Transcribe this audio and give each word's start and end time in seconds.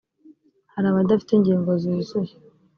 hari 0.73 0.87
abadafite 0.89 1.31
ingingo 1.35 1.69
zuzuye 1.81 2.33